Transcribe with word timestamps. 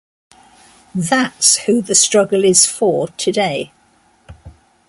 That's 0.95 1.57
who 1.57 1.83
the 1.83 1.93
struggle 1.93 2.43
is 2.43 2.65
for 2.65 3.09
today. 3.09 3.71